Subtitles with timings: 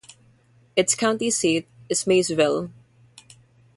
[0.75, 2.71] Its county seat is Maysville.